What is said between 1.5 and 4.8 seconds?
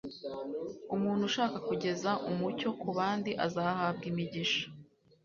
kugeza umucyo ku bandi azahabwa imigisha.